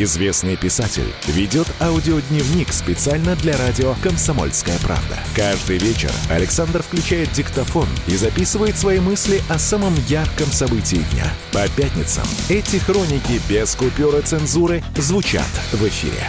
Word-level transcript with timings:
Известный 0.00 0.56
писатель 0.56 1.12
ведет 1.26 1.66
аудиодневник 1.80 2.72
специально 2.72 3.34
для 3.34 3.56
радио 3.56 3.96
«Комсомольская 4.00 4.78
правда». 4.78 5.16
Каждый 5.34 5.78
вечер 5.78 6.12
Александр 6.30 6.84
включает 6.84 7.32
диктофон 7.32 7.88
и 8.06 8.14
записывает 8.14 8.78
свои 8.78 9.00
мысли 9.00 9.42
о 9.50 9.58
самом 9.58 9.92
ярком 10.06 10.46
событии 10.52 11.04
дня. 11.12 11.24
По 11.52 11.68
пятницам 11.70 12.22
эти 12.48 12.76
хроники 12.76 13.40
без 13.50 13.74
купюра 13.74 14.22
цензуры 14.22 14.84
звучат 14.96 15.50
в 15.72 15.84
эфире. 15.88 16.28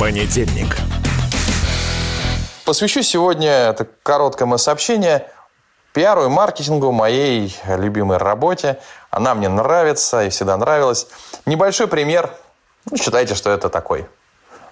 Понедельник. 0.00 0.76
Посвящу 2.64 3.02
сегодня 3.02 3.50
это 3.50 3.86
короткое 4.02 4.56
сообщение 4.56 5.28
пиару 5.92 6.24
и 6.24 6.28
маркетингу, 6.28 6.90
моей 6.90 7.54
любимой 7.68 8.16
работе. 8.16 8.78
Она 9.12 9.34
мне 9.34 9.50
нравится 9.50 10.24
и 10.24 10.30
всегда 10.30 10.56
нравилась. 10.56 11.06
Небольшой 11.44 11.86
пример. 11.86 12.34
Ну, 12.90 12.96
считайте, 12.96 13.34
что 13.34 13.50
это 13.50 13.68
такой 13.68 14.08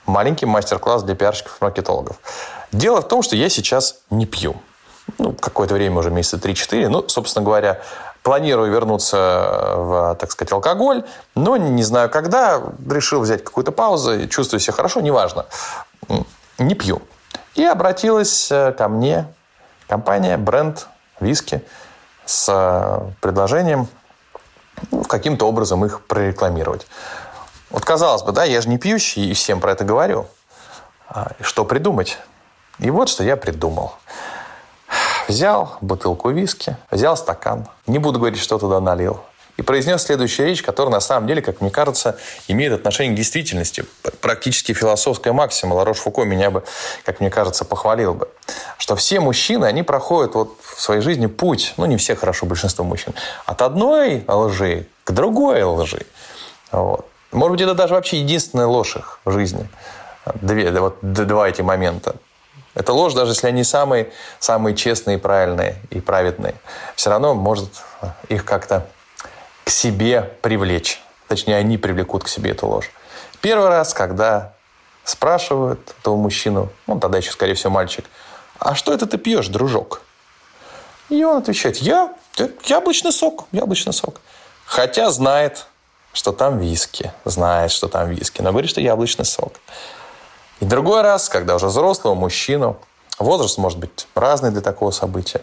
маленький 0.07 0.47
мастер-класс 0.47 1.03
для 1.03 1.15
пиарщиков 1.15 1.59
и 1.61 1.65
маркетологов. 1.65 2.17
Дело 2.73 3.03
в 3.03 3.07
том, 3.09 3.23
что 3.23 3.37
я 3.37 3.51
сейчас 3.51 4.01
не 4.09 4.25
пью. 4.25 4.57
Ну, 5.19 5.35
какое-то 5.35 5.75
время, 5.75 5.99
уже 5.99 6.11
месяца 6.11 6.39
3-4. 6.39 6.89
Ну, 6.89 7.07
собственно 7.07 7.45
говоря, 7.45 7.83
планирую 8.23 8.73
вернуться 8.73 9.75
в, 9.77 10.17
так 10.19 10.33
сказать, 10.33 10.53
алкоголь, 10.53 11.05
но 11.35 11.59
не 11.59 11.83
знаю 11.83 12.09
когда. 12.09 12.63
Решил 12.89 13.21
взять 13.21 13.45
какую-то 13.45 13.73
паузу, 13.73 14.27
чувствую 14.29 14.61
себя 14.61 14.73
хорошо, 14.73 15.01
неважно. 15.01 15.45
Не 16.59 16.75
пью. 16.75 17.03
И 17.57 17.65
обратилась 17.65 18.51
э, 18.51 18.73
ко 18.73 18.89
мне 18.89 19.27
компания, 19.87 20.39
бренд 20.39 20.87
виски 21.21 21.63
с 22.25 22.49
э, 22.49 23.11
предложением 23.21 23.89
ну, 24.91 25.05
каким-то 25.05 25.47
образом 25.47 25.85
их 25.85 26.03
прорекламировать. 26.03 26.87
Вот 27.71 27.85
казалось 27.85 28.23
бы, 28.23 28.33
да, 28.33 28.45
я 28.45 28.61
же 28.61 28.69
не 28.69 28.79
пьющий 28.79 29.31
и 29.31 29.35
всем 29.35 29.61
про 29.61 29.73
это 29.73 29.85
говорю. 29.85 30.27
А 31.09 31.33
что 31.41 31.65
придумать? 31.65 32.19
И 32.79 32.91
вот 32.91 33.09
что 33.09 33.23
я 33.25 33.37
придумал. 33.37 33.95
Взял 35.29 35.77
бутылку 35.81 36.31
виски, 36.31 36.77
взял 36.91 37.17
стакан. 37.17 37.69
Не 37.87 37.99
буду 37.99 38.19
говорить, 38.19 38.41
что 38.41 38.59
туда 38.59 38.81
налил. 38.81 39.21
И 39.61 39.63
произнес 39.63 40.05
следующую 40.05 40.49
речь, 40.49 40.63
которая 40.63 40.95
на 40.95 41.01
самом 41.01 41.27
деле, 41.27 41.43
как 41.43 41.61
мне 41.61 41.71
кажется, 41.71 42.17
имеет 42.49 42.73
отношение 42.73 43.13
к 43.13 43.17
действительности. 43.19 43.85
Практически 44.23 44.73
философская 44.73 45.35
максима. 45.35 45.75
Ларош 45.75 45.99
Фуко 45.99 46.23
меня 46.23 46.51
бы, 46.51 46.65
как 47.05 47.21
мне 47.21 47.29
кажется, 47.29 47.67
похвалил 47.67 48.15
бы. 48.15 48.31
Что 48.79 48.97
все 48.97 49.21
мужчины, 49.21 49.67
они 49.67 49.83
проходят 49.83 50.35
вот 50.35 50.57
в 50.63 50.81
своей 50.81 51.03
жизни 51.03 51.27
путь, 51.27 51.75
ну 51.77 51.85
не 51.85 51.99
все 51.99 52.17
хорошо, 52.17 52.47
большинство 52.47 52.87
мужчин, 52.87 53.13
от 53.45 53.61
одной 53.61 54.25
лжи 54.27 54.87
к 55.05 55.11
другой 55.13 55.63
лжи. 55.63 56.07
Вот. 56.73 57.07
Может 57.31 57.53
быть, 57.53 57.61
это 57.61 57.75
даже 57.75 57.93
вообще 57.93 58.21
единственная 58.21 58.67
ложь 58.67 58.97
их 58.97 59.21
в 59.27 59.31
жизни. 59.31 59.69
Две, 60.37 60.71
вот, 60.71 60.97
два 61.03 61.51
эти 61.51 61.61
момента. 61.61 62.17
Это 62.75 62.95
ложь, 62.95 63.13
даже 63.13 63.33
если 63.33 63.49
они 63.49 63.65
самые, 63.65 64.11
самые 64.39 64.75
честные, 64.75 65.19
правильные 65.19 65.77
и 65.91 66.01
праведные. 66.01 66.55
Все 66.97 67.11
равно 67.11 67.35
может 67.35 67.69
их 68.31 68.47
как-то 68.47 68.87
к 69.71 69.73
себе 69.73 70.33
привлечь. 70.43 71.01
Точнее, 71.29 71.55
они 71.55 71.79
привлекут 71.79 72.25
к 72.25 72.29
себе 72.29 72.51
эту 72.51 72.67
ложь. 72.67 72.91
Первый 73.41 73.69
раз, 73.69 73.95
когда 73.95 74.53
спрашивают 75.05 75.95
этого 76.01 76.17
мужчину, 76.17 76.71
он 76.89 76.99
тогда 76.99 77.19
еще, 77.19 77.31
скорее 77.31 77.55
всего, 77.55 77.71
мальчик, 77.71 78.05
а 78.59 78.75
что 78.75 78.93
это 78.93 79.07
ты 79.07 79.17
пьешь, 79.17 79.47
дружок? 79.47 80.03
И 81.09 81.23
он 81.23 81.37
отвечает, 81.37 81.77
я 81.77 82.13
яблочный 82.65 83.13
сок, 83.13 83.47
яблочный 83.53 83.93
сок. 83.93 84.21
Хотя 84.65 85.09
знает, 85.13 85.67
что 86.13 86.33
там 86.33 86.59
виски, 86.59 87.13
знает, 87.25 87.71
что 87.71 87.87
там 87.87 88.11
виски, 88.11 88.43
но 88.43 88.51
говорит, 88.51 88.71
что 88.71 88.81
яблочный 88.81 89.25
сок. 89.25 89.53
И 90.59 90.65
другой 90.65 91.03
раз, 91.03 91.29
когда 91.29 91.55
уже 91.55 91.67
взрослого 91.69 92.17
мужчину, 92.17 92.77
возраст 93.21 93.57
может 93.57 93.79
быть 93.79 94.09
разный 94.17 94.51
для 94.51 94.63
такого 94.63 94.91
события, 94.91 95.43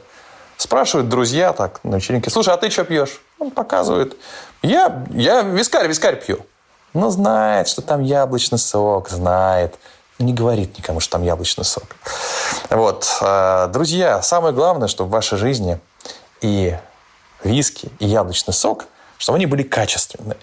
спрашивают 0.57 1.07
друзья 1.07 1.53
так 1.53 1.79
на 1.85 1.95
вечеринке, 1.95 2.29
слушай, 2.29 2.53
а 2.53 2.57
ты 2.57 2.69
что 2.69 2.83
пьешь? 2.83 3.21
Он 3.39 3.51
показывает, 3.51 4.17
я, 4.61 5.05
я 5.11 5.41
вискарь, 5.41 5.87
вискарь 5.87 6.15
пью. 6.15 6.45
Но 6.93 7.09
знает, 7.09 7.67
что 7.67 7.81
там 7.81 8.01
яблочный 8.01 8.57
сок, 8.57 9.09
знает. 9.09 9.75
Не 10.19 10.33
говорит 10.33 10.77
никому, 10.77 10.99
что 10.99 11.13
там 11.13 11.23
яблочный 11.23 11.63
сок. 11.63 11.95
Вот. 12.71 13.07
э, 13.21 13.67
Друзья, 13.71 14.21
самое 14.23 14.53
главное, 14.53 14.87
чтобы 14.87 15.09
в 15.09 15.11
вашей 15.11 15.37
жизни 15.37 15.79
и 16.41 16.75
виски, 17.43 17.91
и 17.99 18.07
яблочный 18.07 18.53
сок, 18.53 18.85
чтобы 19.19 19.35
они 19.35 19.45
были 19.45 19.61
качественные. 19.61 20.37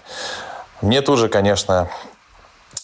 Мне 0.80 1.00
тоже, 1.00 1.28
конечно, 1.28 1.88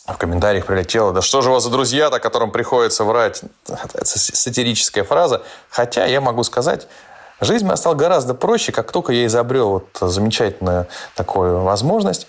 в 0.06 0.16
комментариях 0.16 0.66
прилетело, 0.66 1.12
да 1.12 1.22
что 1.22 1.42
же 1.42 1.50
у 1.50 1.52
вас 1.52 1.62
за 1.62 1.70
друзья-то, 1.70 2.18
которым 2.18 2.50
приходится 2.50 3.04
врать? 3.04 3.42
Это 3.68 4.04
сатирическая 4.04 5.04
фраза. 5.04 5.42
Хотя 5.68 6.06
я 6.06 6.20
могу 6.20 6.42
сказать, 6.42 6.88
жизнь 7.40 7.64
моя 7.64 7.76
стала 7.76 7.94
гораздо 7.94 8.34
проще, 8.34 8.72
как 8.72 8.92
только 8.92 9.12
я 9.12 9.26
изобрел 9.26 9.70
вот 9.70 9.86
замечательную 10.00 10.86
такую 11.14 11.60
возможность 11.62 12.26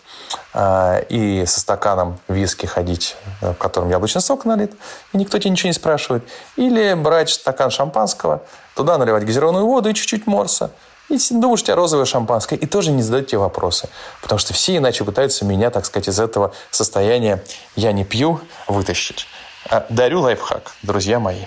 э, 0.53 1.03
и 1.09 1.45
со 1.45 1.59
стаканом 1.59 2.19
виски 2.27 2.65
ходить, 2.65 3.15
в 3.41 3.53
котором 3.55 3.89
яблочный 3.89 4.21
сок 4.21 4.45
налит, 4.45 4.73
и 5.13 5.17
никто 5.17 5.37
тебя 5.37 5.51
ничего 5.51 5.67
не 5.67 5.73
спрашивает. 5.73 6.23
Или 6.55 6.93
брать 6.93 7.29
стакан 7.29 7.71
шампанского, 7.71 8.41
туда 8.75 8.97
наливать 8.97 9.25
газированную 9.25 9.65
воду 9.65 9.89
и 9.89 9.93
чуть-чуть 9.93 10.27
морса. 10.27 10.71
И 11.09 11.17
думаешь, 11.29 11.61
у 11.61 11.65
тебя 11.65 11.75
розовое 11.75 12.05
шампанское, 12.05 12.55
и 12.55 12.65
тоже 12.65 12.91
не 12.91 13.01
задают 13.01 13.27
тебе 13.27 13.39
вопросы. 13.39 13.89
Потому 14.21 14.39
что 14.39 14.53
все 14.53 14.77
иначе 14.77 15.03
пытаются 15.03 15.43
меня, 15.43 15.69
так 15.69 15.85
сказать, 15.85 16.07
из 16.07 16.19
этого 16.19 16.53
состояния 16.69 17.43
«я 17.75 17.91
не 17.91 18.05
пью» 18.05 18.39
вытащить. 18.67 19.27
А 19.69 19.85
Дарю 19.89 20.21
лайфхак, 20.21 20.71
друзья 20.83 21.19
мои. 21.19 21.45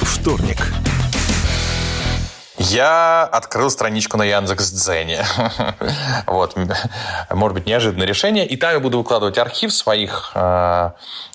Вторник. 0.00 0.58
Я 2.70 3.24
открыл 3.24 3.70
страничку 3.70 4.16
на 4.16 4.24
Яндекс.Дзене. 4.24 5.24
Вот. 6.26 6.56
Может 7.30 7.54
быть, 7.54 7.66
неожиданное 7.66 8.06
решение. 8.06 8.46
И 8.46 8.56
там 8.56 8.72
я 8.72 8.80
буду 8.80 8.98
выкладывать 8.98 9.38
архив 9.38 9.72
своих 9.72 10.32
э, 10.34 10.90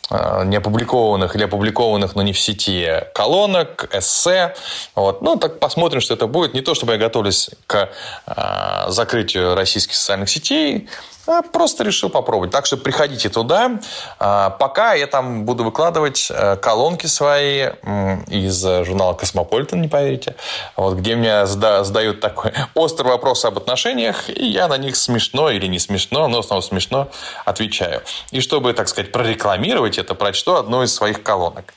э, 0.09 0.43
не 0.45 0.55
опубликованных 0.55 1.35
или 1.35 1.43
опубликованных, 1.43 2.15
но 2.15 2.21
не 2.21 2.31
в 2.31 2.39
сети 2.39 3.03
колонок, 3.13 3.89
эссе. 3.93 4.55
Вот. 4.95 5.21
Ну, 5.21 5.35
так 5.35 5.59
посмотрим, 5.59 6.01
что 6.01 6.13
это 6.13 6.27
будет. 6.27 6.53
Не 6.53 6.61
то, 6.61 6.73
чтобы 6.73 6.93
я 6.93 6.97
готовлюсь 6.97 7.49
к 7.67 7.89
э, 8.25 8.85
закрытию 8.87 9.55
российских 9.55 9.95
социальных 9.95 10.29
сетей, 10.29 10.89
а 11.27 11.41
просто 11.41 11.83
решил 11.83 12.09
попробовать. 12.09 12.51
Так 12.51 12.65
что 12.65 12.77
приходите 12.77 13.29
туда. 13.29 13.79
А, 14.19 14.49
Пока 14.51 14.93
я 14.93 15.07
там 15.07 15.45
буду 15.45 15.63
выкладывать 15.63 16.27
э, 16.29 16.55
колонки 16.57 17.05
свои 17.05 17.67
из 18.27 18.61
журнала 18.63 19.13
«Космополитен», 19.13 19.81
не 19.81 19.87
поверите, 19.87 20.35
вот, 20.75 20.95
где 20.95 21.15
зада- 21.45 21.83
задают 21.83 22.19
такой 22.19 22.53
острый 22.73 23.07
вопрос 23.07 23.45
об 23.45 23.57
отношениях, 23.57 24.29
и 24.29 24.45
я 24.45 24.67
на 24.67 24.77
них 24.77 24.95
смешно 24.95 25.49
или 25.49 25.67
не 25.67 25.79
смешно, 25.79 26.27
но 26.27 26.41
снова 26.41 26.61
смешно 26.61 27.09
отвечаю. 27.45 28.01
И 28.31 28.41
чтобы, 28.41 28.73
так 28.73 28.87
сказать, 28.87 29.11
прорекламировать 29.11 29.97
это, 29.97 30.15
прочту 30.15 30.55
одну 30.55 30.83
из 30.83 30.93
своих 30.93 31.23
колонок. 31.23 31.73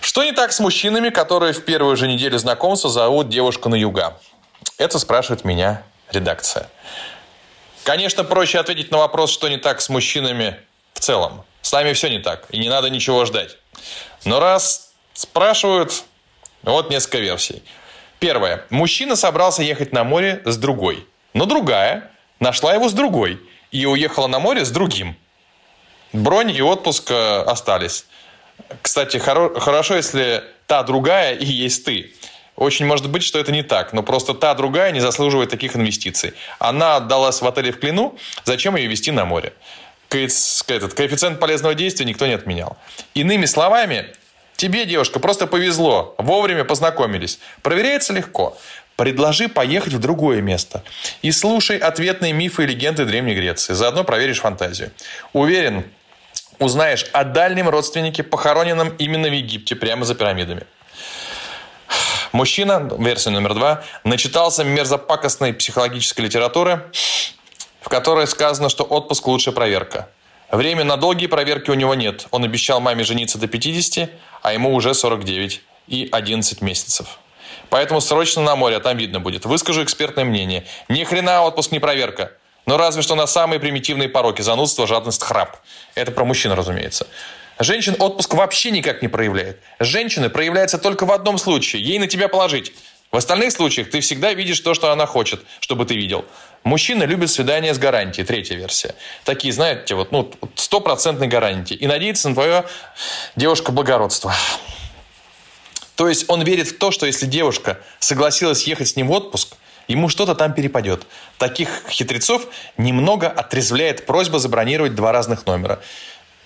Что 0.00 0.24
не 0.24 0.32
так 0.32 0.52
с 0.52 0.60
мужчинами, 0.60 1.10
которые 1.10 1.52
в 1.52 1.64
первую 1.64 1.96
же 1.96 2.08
неделю 2.08 2.38
знакомства 2.38 2.90
зовут 2.90 3.28
девушку 3.28 3.68
на 3.68 3.74
юга? 3.74 4.16
Это 4.78 4.98
спрашивает 4.98 5.44
меня 5.44 5.82
редакция. 6.10 6.68
Конечно, 7.84 8.24
проще 8.24 8.58
ответить 8.58 8.90
на 8.90 8.98
вопрос, 8.98 9.30
что 9.32 9.48
не 9.48 9.56
так 9.56 9.80
с 9.80 9.88
мужчинами 9.88 10.56
в 10.94 11.00
целом. 11.00 11.44
С 11.62 11.72
нами 11.72 11.92
все 11.92 12.08
не 12.08 12.18
так, 12.18 12.46
и 12.50 12.58
не 12.58 12.68
надо 12.68 12.90
ничего 12.90 13.24
ждать. 13.24 13.56
Но 14.24 14.40
раз 14.40 14.92
спрашивают, 15.14 16.04
вот 16.62 16.90
несколько 16.90 17.18
версий. 17.18 17.62
Первое. 18.18 18.64
Мужчина 18.70 19.16
собрался 19.16 19.62
ехать 19.62 19.92
на 19.92 20.04
море 20.04 20.42
с 20.44 20.56
другой. 20.56 21.06
Но 21.32 21.46
другая 21.46 22.10
нашла 22.38 22.74
его 22.74 22.88
с 22.88 22.92
другой 22.92 23.40
и 23.70 23.86
уехала 23.86 24.26
на 24.26 24.38
море 24.38 24.64
с 24.64 24.70
другим. 24.70 25.16
Бронь 26.12 26.50
и 26.50 26.60
отпуск 26.60 27.10
э, 27.10 27.42
остались. 27.42 28.04
Кстати, 28.82 29.16
хоро- 29.16 29.58
хорошо, 29.58 29.96
если 29.96 30.44
та 30.66 30.82
другая 30.82 31.34
и 31.34 31.46
есть 31.46 31.84
ты. 31.84 32.14
Очень 32.60 32.84
может 32.84 33.08
быть, 33.08 33.22
что 33.22 33.38
это 33.38 33.52
не 33.52 33.62
так, 33.62 33.94
но 33.94 34.02
просто 34.02 34.34
та 34.34 34.54
другая 34.54 34.92
не 34.92 35.00
заслуживает 35.00 35.48
таких 35.48 35.76
инвестиций. 35.76 36.34
Она 36.58 36.96
отдалась 36.96 37.40
в 37.40 37.46
отеле 37.46 37.72
в 37.72 37.80
Клину, 37.80 38.18
зачем 38.44 38.76
ее 38.76 38.86
вести 38.86 39.10
на 39.10 39.24
море? 39.24 39.54
Этот 40.10 40.92
коэффициент 40.92 41.40
полезного 41.40 41.74
действия 41.74 42.04
никто 42.04 42.26
не 42.26 42.34
отменял. 42.34 42.76
Иными 43.14 43.46
словами, 43.46 44.08
тебе, 44.56 44.84
девушка, 44.84 45.20
просто 45.20 45.46
повезло, 45.46 46.14
вовремя 46.18 46.64
познакомились. 46.64 47.38
Проверяется 47.62 48.12
легко. 48.12 48.58
Предложи 48.94 49.48
поехать 49.48 49.94
в 49.94 49.98
другое 49.98 50.42
место. 50.42 50.82
И 51.22 51.32
слушай 51.32 51.78
ответные 51.78 52.34
мифы 52.34 52.64
и 52.64 52.66
легенды 52.66 53.06
Древней 53.06 53.34
Греции. 53.36 53.72
Заодно 53.72 54.04
проверишь 54.04 54.40
фантазию. 54.40 54.90
Уверен, 55.32 55.84
узнаешь 56.58 57.06
о 57.14 57.24
дальнем 57.24 57.70
родственнике, 57.70 58.22
похороненном 58.22 58.90
именно 58.98 59.30
в 59.30 59.32
Египте, 59.32 59.76
прямо 59.76 60.04
за 60.04 60.14
пирамидами. 60.14 60.64
Мужчина, 62.32 62.88
версия 62.98 63.30
номер 63.30 63.54
два, 63.54 63.82
начитался 64.04 64.62
мерзопакостной 64.62 65.52
психологической 65.52 66.24
литературы, 66.24 66.84
в 67.80 67.88
которой 67.88 68.28
сказано, 68.28 68.68
что 68.68 68.84
отпуск– 68.84 69.26
лучшая 69.26 69.52
проверка. 69.52 70.08
Время 70.52 70.84
на 70.84 70.96
долгие 70.96 71.26
проверки 71.26 71.70
у 71.70 71.74
него 71.74 71.94
нет. 71.96 72.28
Он 72.30 72.44
обещал 72.44 72.80
маме 72.80 73.02
жениться 73.02 73.38
до 73.38 73.48
50, 73.48 74.10
а 74.42 74.52
ему 74.52 74.74
уже 74.74 74.94
49 74.94 75.60
и 75.88 76.08
11 76.10 76.60
месяцев. 76.62 77.18
Поэтому 77.68 78.00
срочно 78.00 78.42
на 78.42 78.54
море, 78.54 78.76
а 78.76 78.80
там 78.80 78.96
видно 78.96 79.18
будет. 79.18 79.44
Выскажу 79.44 79.82
экспертное 79.82 80.24
мнение. 80.24 80.66
Ни 80.88 81.02
хрена 81.02 81.42
отпуск 81.42 81.72
не 81.72 81.80
проверка. 81.80 82.32
Но 82.64 82.76
разве 82.76 83.02
что 83.02 83.16
на 83.16 83.26
самые 83.26 83.58
примитивные 83.58 84.08
пороки. 84.08 84.42
Занудство, 84.42 84.86
жадность, 84.86 85.22
храп. 85.22 85.56
Это 85.96 86.12
про 86.12 86.24
мужчин, 86.24 86.52
разумеется. 86.52 87.08
Женщин 87.60 87.94
отпуск 87.98 88.32
вообще 88.32 88.70
никак 88.70 89.02
не 89.02 89.08
проявляет. 89.08 89.60
Женщины 89.78 90.30
проявляется 90.30 90.78
только 90.78 91.04
в 91.04 91.12
одном 91.12 91.36
случае. 91.36 91.82
Ей 91.82 91.98
на 91.98 92.06
тебя 92.06 92.28
положить. 92.28 92.72
В 93.12 93.16
остальных 93.16 93.52
случаях 93.52 93.90
ты 93.90 94.00
всегда 94.00 94.32
видишь 94.32 94.60
то, 94.60 94.72
что 94.72 94.92
она 94.92 95.04
хочет, 95.04 95.42
чтобы 95.60 95.84
ты 95.84 95.94
видел. 95.94 96.24
Мужчина 96.64 97.02
любит 97.02 97.30
свидания 97.30 97.74
с 97.74 97.78
гарантией, 97.78 98.24
третья 98.24 98.54
версия. 98.54 98.94
Такие, 99.24 99.52
знаете, 99.52 99.94
вот, 99.94 100.10
ну, 100.10 100.32
стопроцентной 100.54 101.26
гарантии. 101.26 101.74
И 101.74 101.86
надеется 101.86 102.30
на 102.30 102.34
твое 102.34 102.64
девушка 103.36 103.72
благородство. 103.72 104.32
То 105.96 106.08
есть 106.08 106.24
он 106.28 106.42
верит 106.42 106.68
в 106.68 106.78
то, 106.78 106.90
что 106.90 107.04
если 107.04 107.26
девушка 107.26 107.78
согласилась 107.98 108.66
ехать 108.66 108.88
с 108.88 108.96
ним 108.96 109.08
в 109.08 109.10
отпуск, 109.10 109.56
ему 109.86 110.08
что-то 110.08 110.34
там 110.34 110.54
перепадет. 110.54 111.06
Таких 111.36 111.82
хитрецов 111.90 112.46
немного 112.78 113.28
отрезвляет 113.28 114.06
просьба 114.06 114.38
забронировать 114.38 114.94
два 114.94 115.12
разных 115.12 115.44
номера. 115.46 115.80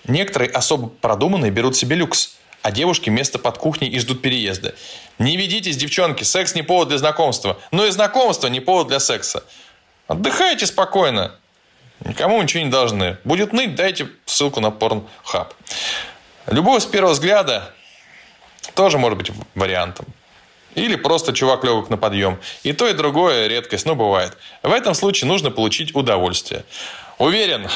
Некоторые 0.07 0.51
особо 0.51 0.89
продуманные 0.89 1.51
берут 1.51 1.75
себе 1.75 1.95
люкс, 1.95 2.35
а 2.61 2.71
девушки 2.71 3.09
место 3.09 3.39
под 3.39 3.57
кухней 3.57 3.89
и 3.89 3.99
ждут 3.99 4.21
переезда. 4.21 4.75
Не 5.19 5.37
ведитесь, 5.37 5.77
девчонки, 5.77 6.23
секс 6.23 6.55
не 6.55 6.61
повод 6.61 6.89
для 6.89 6.97
знакомства. 6.97 7.57
Но 7.71 7.85
и 7.85 7.91
знакомство 7.91 8.47
не 8.47 8.59
повод 8.59 8.87
для 8.87 8.99
секса. 8.99 9.43
Отдыхайте 10.07 10.65
спокойно. 10.65 11.35
Никому 12.03 12.41
ничего 12.41 12.63
не 12.63 12.69
должны. 12.69 13.17
Будет 13.23 13.53
ныть, 13.53 13.75
дайте 13.75 14.09
ссылку 14.25 14.59
на 14.59 14.71
порнхаб. 14.71 15.53
Любовь 16.47 16.83
с 16.83 16.85
первого 16.85 17.13
взгляда 17.13 17.73
тоже 18.73 18.97
может 18.97 19.17
быть 19.17 19.31
вариантом. 19.55 20.05
Или 20.75 20.95
просто 20.95 21.33
чувак 21.33 21.63
легок 21.63 21.89
на 21.89 21.97
подъем. 21.97 22.39
И 22.63 22.73
то, 22.73 22.87
и 22.87 22.93
другое 22.93 23.47
редкость, 23.47 23.85
но 23.85 23.95
бывает. 23.95 24.37
В 24.61 24.71
этом 24.71 24.93
случае 24.93 25.29
нужно 25.29 25.49
получить 25.49 25.95
удовольствие. 25.95 26.65
Уверен, 27.17 27.69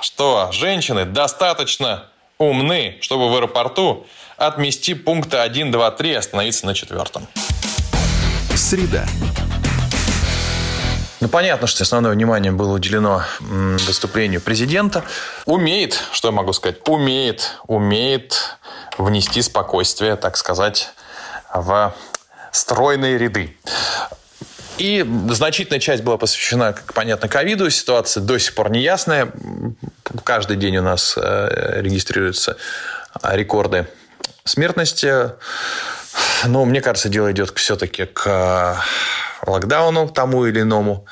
что 0.00 0.48
женщины 0.52 1.04
достаточно 1.04 2.06
умны, 2.38 2.96
чтобы 3.02 3.30
в 3.30 3.34
аэропорту 3.36 4.06
отмести 4.38 4.94
пункты 4.94 5.36
1, 5.36 5.70
2, 5.70 5.90
3 5.90 6.10
и 6.10 6.14
остановиться 6.14 6.64
на 6.64 6.74
четвертом. 6.74 7.28
Среда. 8.54 9.04
Ну, 11.20 11.28
понятно, 11.28 11.66
что 11.66 11.82
основное 11.82 12.12
внимание 12.12 12.52
было 12.52 12.72
уделено 12.72 13.22
выступлению 13.40 14.40
президента. 14.40 15.04
Умеет, 15.44 16.02
что 16.12 16.28
я 16.28 16.32
могу 16.32 16.54
сказать, 16.54 16.78
умеет, 16.88 17.56
умеет 17.66 18.56
внести 18.96 19.42
спокойствие, 19.42 20.16
так 20.16 20.38
сказать, 20.38 20.88
в 21.52 21.94
стройные 22.50 23.18
ряды. 23.18 23.54
И 24.80 25.04
значительная 25.28 25.78
часть 25.78 26.02
была 26.02 26.16
посвящена, 26.16 26.72
как 26.72 26.94
понятно, 26.94 27.28
ковиду. 27.28 27.68
Ситуация 27.68 28.22
до 28.22 28.38
сих 28.38 28.54
пор 28.54 28.70
неясная. 28.70 29.30
Каждый 30.24 30.56
день 30.56 30.78
у 30.78 30.82
нас 30.82 31.18
э, 31.20 31.82
регистрируются 31.82 32.56
рекорды 33.22 33.86
смертности. 34.44 35.32
Но 36.46 36.64
мне 36.64 36.80
кажется, 36.80 37.10
дело 37.10 37.30
идет 37.30 37.52
все-таки 37.56 38.06
к 38.06 38.82
локдауну 39.46 40.08
тому 40.08 40.46
или 40.46 40.62
иному. 40.62 41.04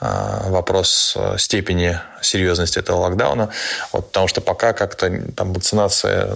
Вопрос 0.00 1.14
э, 1.16 1.38
степени 1.38 1.98
серьезности 2.24 2.78
этого 2.78 2.96
локдауна. 2.98 3.50
Вот, 3.92 4.06
потому 4.08 4.28
что 4.28 4.40
пока 4.40 4.72
как-то 4.72 5.10
там 5.36 5.52
вакцинация 5.52 6.34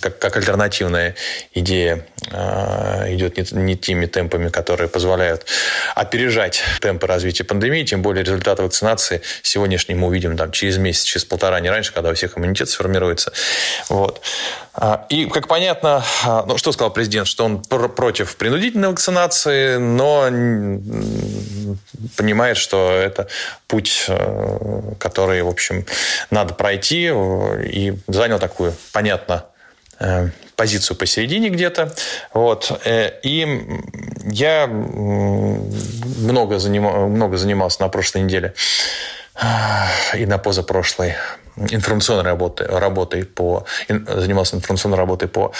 как, 0.00 0.18
как 0.18 0.36
альтернативная 0.36 1.14
идея 1.52 2.06
э, 2.30 3.14
идет 3.14 3.52
не, 3.52 3.62
не 3.62 3.76
теми 3.76 4.06
темпами, 4.06 4.48
которые 4.48 4.88
позволяют 4.88 5.46
опережать 5.94 6.62
темпы 6.80 7.06
развития 7.06 7.44
пандемии, 7.44 7.84
тем 7.84 8.02
более 8.02 8.24
результаты 8.24 8.62
вакцинации 8.62 9.22
сегодняшние 9.42 9.96
мы 9.96 10.08
увидим 10.08 10.36
там, 10.36 10.52
через 10.52 10.78
месяц, 10.78 11.04
через 11.04 11.24
полтора, 11.24 11.60
не 11.60 11.70
раньше, 11.70 11.92
когда 11.92 12.10
у 12.10 12.14
всех 12.14 12.36
иммунитет 12.36 12.68
сформируется. 12.68 13.32
Вот. 13.88 14.20
А, 14.74 15.06
и, 15.08 15.26
как 15.26 15.48
понятно, 15.48 16.04
а, 16.24 16.44
ну, 16.46 16.58
что 16.58 16.72
сказал 16.72 16.92
президент, 16.92 17.26
что 17.26 17.44
он 17.44 17.62
пр- 17.62 17.88
против 17.88 18.36
принудительной 18.36 18.88
вакцинации, 18.88 19.76
но 19.76 20.24
понимает, 22.16 22.56
что 22.56 22.90
это 22.90 23.28
путь, 23.68 24.06
э, 25.14 25.24
который, 25.24 25.42
в 25.42 25.48
общем, 25.48 25.86
надо 26.30 26.54
пройти, 26.54 27.06
и 27.06 27.94
занял 28.08 28.38
такую, 28.38 28.74
понятно, 28.92 29.46
э, 30.00 30.30
позицию 30.56 30.96
посередине 30.96 31.50
где-то. 31.50 31.94
Вот. 32.32 32.80
Э, 32.84 33.12
и 33.22 33.46
я 34.24 34.66
много, 34.66 36.58
занимал, 36.58 37.08
много 37.08 37.36
занимался 37.36 37.82
на 37.82 37.88
прошлой 37.88 38.22
неделе 38.22 38.54
и 40.16 40.26
на 40.26 40.38
позапрошлой 40.38 41.14
информационной 41.56 42.24
работой, 42.24 42.66
работой 42.66 43.24
по, 43.24 43.64
занимался 43.88 44.56
информационной 44.56 44.98
работой 44.98 45.28
по 45.28 45.52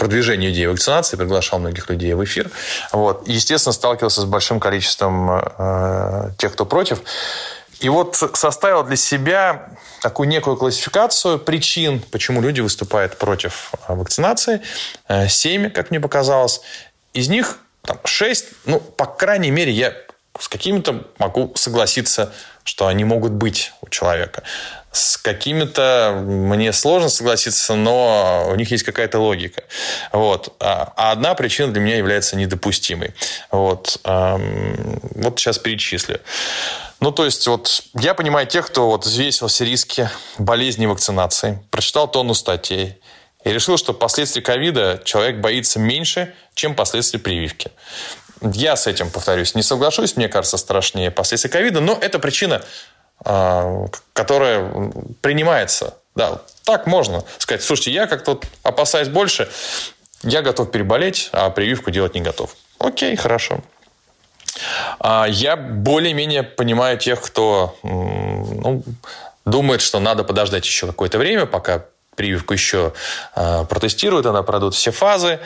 продвижению 0.00 0.50
идеи 0.50 0.64
вакцинации, 0.64 1.18
приглашал 1.18 1.58
многих 1.58 1.90
людей 1.90 2.14
в 2.14 2.24
эфир. 2.24 2.50
Вот. 2.90 3.28
естественно, 3.28 3.74
сталкивался 3.74 4.22
с 4.22 4.24
большим 4.24 4.58
количеством 4.58 5.30
э, 5.30 6.30
тех, 6.38 6.54
кто 6.54 6.64
против. 6.64 7.02
И 7.80 7.88
вот 7.90 8.16
составил 8.16 8.82
для 8.82 8.96
себя 8.96 9.70
такую 10.00 10.28
некую 10.28 10.56
классификацию 10.56 11.38
причин, 11.38 12.00
почему 12.10 12.40
люди 12.40 12.62
выступают 12.62 13.18
против 13.18 13.72
э, 13.88 13.94
вакцинации. 13.94 14.62
Э, 15.06 15.28
семь, 15.28 15.70
как 15.70 15.90
мне 15.90 16.00
показалось. 16.00 16.62
Из 17.12 17.28
них 17.28 17.58
шесть, 18.04 18.46
ну, 18.64 18.80
по 18.80 19.04
крайней 19.04 19.50
мере, 19.50 19.70
я 19.70 19.92
с 20.40 20.48
какими-то 20.48 21.04
могу 21.18 21.52
согласиться, 21.54 22.32
что 22.64 22.86
они 22.86 23.04
могут 23.04 23.32
быть 23.32 23.72
у 23.82 23.88
человека. 23.88 24.42
С 24.90 25.18
какими-то 25.18 26.18
мне 26.24 26.72
сложно 26.72 27.10
согласиться, 27.10 27.74
но 27.74 28.48
у 28.50 28.54
них 28.56 28.70
есть 28.72 28.82
какая-то 28.82 29.20
логика. 29.20 29.62
Вот. 30.12 30.56
А, 30.58 30.92
а 30.96 31.12
одна 31.12 31.34
причина 31.34 31.72
для 31.72 31.80
меня 31.80 31.96
является 31.96 32.36
недопустимой. 32.36 33.14
Вот, 33.52 34.00
вот 34.02 35.38
сейчас 35.38 35.58
перечислю. 35.58 36.20
Ну, 37.00 37.12
то 37.12 37.24
есть, 37.24 37.46
вот 37.46 37.82
я 37.94 38.14
понимаю 38.14 38.46
тех, 38.46 38.66
кто 38.66 38.90
вот 38.90 39.04
взвесил 39.04 39.46
все 39.46 39.64
риски 39.64 40.10
болезни 40.38 40.86
вакцинации, 40.86 41.62
прочитал 41.70 42.08
тонну 42.08 42.34
статей 42.34 42.98
и 43.44 43.52
решил, 43.52 43.78
что 43.78 43.94
последствий 43.94 44.42
ковида 44.42 45.00
человек 45.04 45.36
боится 45.36 45.78
меньше, 45.78 46.34
чем 46.54 46.74
последствий 46.74 47.18
прививки. 47.18 47.70
Я 48.40 48.76
с 48.76 48.86
этим, 48.86 49.10
повторюсь, 49.10 49.54
не 49.54 49.62
соглашусь. 49.62 50.16
Мне 50.16 50.28
кажется, 50.28 50.56
страшнее 50.56 51.10
последствия 51.10 51.50
ковида. 51.50 51.80
Но 51.80 51.98
это 52.00 52.18
причина, 52.18 52.62
а, 53.24 53.86
которая 54.12 54.90
принимается. 55.20 55.94
Да, 56.14 56.42
так 56.64 56.86
можно 56.86 57.24
сказать. 57.38 57.62
Слушайте, 57.62 57.92
я 57.92 58.06
как-то 58.06 58.40
опасаюсь 58.62 59.08
больше. 59.08 59.48
Я 60.22 60.42
готов 60.42 60.70
переболеть, 60.70 61.30
а 61.32 61.50
прививку 61.50 61.90
делать 61.90 62.14
не 62.14 62.20
готов. 62.20 62.54
Окей, 62.78 63.16
хорошо. 63.16 63.60
А, 64.98 65.26
я 65.28 65.56
более-менее 65.56 66.42
понимаю 66.42 66.98
тех, 66.98 67.20
кто 67.20 67.76
ну, 67.82 68.82
думает, 69.44 69.80
что 69.80 70.00
надо 70.00 70.24
подождать 70.24 70.64
еще 70.64 70.86
какое-то 70.86 71.18
время, 71.18 71.46
пока 71.46 71.86
прививку 72.20 72.52
еще 72.52 72.92
э, 73.34 73.64
протестирует, 73.66 74.26
она 74.26 74.42
пройдут 74.42 74.74
все 74.74 74.90
фазы. 74.90 75.40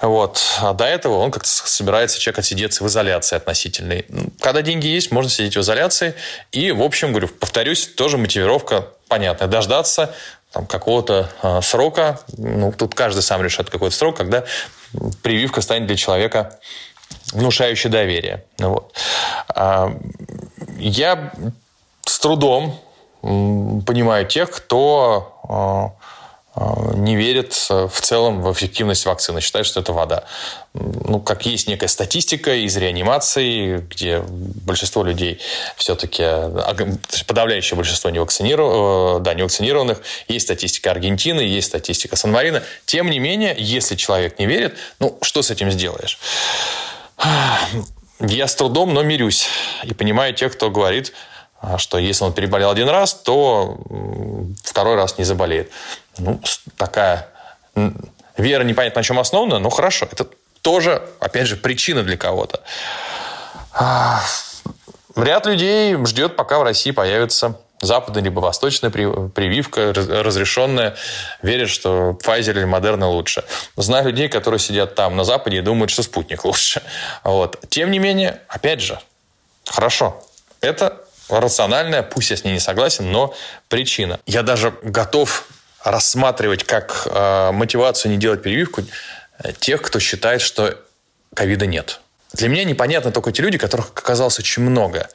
Вот. 0.00 0.42
А 0.60 0.72
до 0.72 0.84
этого 0.84 1.18
он 1.18 1.30
как-то 1.30 1.48
собирается 1.48 2.18
человек 2.18 2.40
отсидеться 2.40 2.82
в 2.82 2.88
изоляции 2.88 3.36
относительной. 3.36 4.06
Когда 4.40 4.62
деньги 4.62 4.88
есть, 4.88 5.12
можно 5.12 5.30
сидеть 5.30 5.56
в 5.56 5.60
изоляции. 5.60 6.14
И, 6.50 6.72
в 6.72 6.82
общем, 6.82 7.10
говорю, 7.10 7.28
повторюсь, 7.28 7.86
тоже 7.86 8.18
мотивировка 8.18 8.88
понятная. 9.06 9.46
Дождаться 9.46 10.12
там, 10.50 10.66
какого-то 10.66 11.30
э, 11.44 11.60
срока. 11.62 12.18
Ну, 12.36 12.72
тут 12.72 12.96
каждый 12.96 13.22
сам 13.22 13.40
решает 13.40 13.70
какой-то 13.70 13.94
срок, 13.94 14.16
когда 14.16 14.44
прививка 15.22 15.60
станет 15.60 15.86
для 15.86 15.96
человека 15.96 16.58
внушающей 17.32 17.88
доверие. 17.88 18.44
Вот. 18.58 18.92
А, 19.54 19.96
я 20.78 21.32
с 22.04 22.18
трудом 22.18 22.80
понимаю 23.22 24.26
тех, 24.26 24.50
кто 24.50 25.40
а, 25.48 26.06
не 26.94 27.16
верят 27.16 27.52
в 27.68 28.00
целом 28.00 28.40
в 28.40 28.52
эффективность 28.52 29.04
вакцины, 29.04 29.40
считают, 29.40 29.66
что 29.66 29.80
это 29.80 29.92
вода. 29.92 30.24
Ну, 30.72 31.20
как 31.20 31.44
есть 31.46 31.68
некая 31.68 31.88
статистика 31.88 32.54
из 32.54 32.76
реанимации, 32.76 33.78
где 33.78 34.20
большинство 34.20 35.02
людей 35.02 35.40
все-таки, 35.76 36.22
а, 36.22 36.74
подавляющее 37.26 37.76
большинство 37.76 38.10
не, 38.10 38.18
вакциниров... 38.18 39.18
Э, 39.18 39.20
да, 39.20 39.34
не 39.34 39.42
вакцинированных, 39.42 40.00
есть 40.28 40.46
статистика 40.46 40.90
Аргентины, 40.90 41.40
есть 41.40 41.68
статистика 41.68 42.16
Сан-Марина. 42.16 42.62
Тем 42.86 43.10
не 43.10 43.18
менее, 43.18 43.54
если 43.58 43.94
человек 43.94 44.38
не 44.38 44.46
верит, 44.46 44.76
ну, 44.98 45.18
что 45.22 45.42
с 45.42 45.50
этим 45.50 45.70
сделаешь? 45.70 46.18
Я 48.20 48.48
с 48.48 48.54
трудом, 48.54 48.94
но 48.94 49.02
мирюсь. 49.02 49.46
И 49.84 49.92
понимаю 49.92 50.32
тех, 50.34 50.52
кто 50.54 50.70
говорит, 50.70 51.12
что 51.78 51.98
если 51.98 52.24
он 52.24 52.32
переболел 52.32 52.70
один 52.70 52.88
раз, 52.88 53.14
то 53.14 53.78
второй 54.62 54.96
раз 54.96 55.18
не 55.18 55.24
заболеет. 55.24 55.70
Ну, 56.18 56.40
такая 56.76 57.28
вера 58.36 58.62
непонятно 58.62 59.00
на 59.00 59.04
чем 59.04 59.18
основана, 59.18 59.58
но 59.58 59.70
хорошо. 59.70 60.08
Это 60.10 60.26
тоже, 60.62 61.02
опять 61.20 61.46
же, 61.46 61.56
причина 61.56 62.02
для 62.02 62.16
кого-то. 62.16 62.60
Ряд 65.14 65.46
людей 65.46 65.96
ждет, 66.04 66.36
пока 66.36 66.58
в 66.58 66.62
России 66.62 66.90
появится 66.90 67.58
западная 67.80 68.22
либо 68.22 68.40
восточная 68.40 68.90
прививка, 68.90 69.92
разрешенная, 69.92 70.96
верят, 71.42 71.68
что 71.68 72.18
Pfizer 72.22 72.52
или 72.52 72.66
Moderna 72.66 73.04
лучше. 73.06 73.44
Знаю 73.76 74.06
людей, 74.06 74.28
которые 74.28 74.58
сидят 74.58 74.94
там 74.94 75.16
на 75.16 75.24
Западе 75.24 75.58
и 75.58 75.60
думают, 75.60 75.90
что 75.90 76.02
спутник 76.02 76.44
лучше. 76.44 76.82
Вот. 77.22 77.58
Тем 77.68 77.90
не 77.90 77.98
менее, 77.98 78.40
опять 78.48 78.80
же, 78.80 78.98
хорошо. 79.66 80.22
Это 80.60 81.05
рациональная, 81.28 82.02
пусть 82.02 82.30
я 82.30 82.36
с 82.36 82.44
ней 82.44 82.52
не 82.52 82.60
согласен, 82.60 83.10
но 83.10 83.34
причина. 83.68 84.20
Я 84.26 84.42
даже 84.42 84.74
готов 84.82 85.46
рассматривать 85.84 86.64
как 86.64 87.06
э, 87.06 87.50
мотивацию 87.52 88.10
не 88.10 88.18
делать 88.18 88.42
прививку 88.42 88.82
э, 89.38 89.52
тех, 89.52 89.82
кто 89.82 90.00
считает, 90.00 90.40
что 90.40 90.76
ковида 91.34 91.66
нет. 91.66 92.00
Для 92.32 92.48
меня 92.48 92.64
непонятны 92.64 93.12
только 93.12 93.32
те 93.32 93.42
люди, 93.42 93.58
которых 93.58 93.90
оказалось 93.94 94.38
очень 94.38 94.62
много, 94.62 95.08